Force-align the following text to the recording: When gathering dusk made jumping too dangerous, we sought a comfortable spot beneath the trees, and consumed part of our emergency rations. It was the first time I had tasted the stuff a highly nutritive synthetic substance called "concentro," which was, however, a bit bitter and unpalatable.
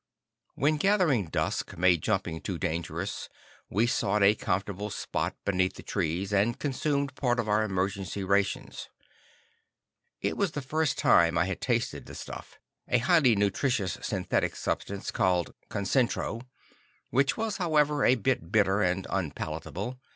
When 0.55 0.77
gathering 0.77 1.25
dusk 1.25 1.77
made 1.77 2.01
jumping 2.01 2.41
too 2.41 2.57
dangerous, 2.57 3.29
we 3.69 3.85
sought 3.85 4.23
a 4.23 4.33
comfortable 4.33 4.89
spot 4.89 5.35
beneath 5.45 5.75
the 5.75 5.83
trees, 5.83 6.33
and 6.33 6.57
consumed 6.57 7.13
part 7.13 7.39
of 7.39 7.47
our 7.47 7.61
emergency 7.63 8.23
rations. 8.23 8.89
It 10.19 10.37
was 10.37 10.53
the 10.53 10.61
first 10.63 10.97
time 10.97 11.37
I 11.37 11.45
had 11.45 11.61
tasted 11.61 12.07
the 12.07 12.15
stuff 12.15 12.57
a 12.87 12.97
highly 12.97 13.35
nutritive 13.35 14.03
synthetic 14.03 14.55
substance 14.55 15.11
called 15.11 15.53
"concentro," 15.69 16.47
which 17.11 17.37
was, 17.37 17.57
however, 17.57 18.03
a 18.03 18.15
bit 18.15 18.51
bitter 18.51 18.81
and 18.81 19.05
unpalatable. 19.07 19.99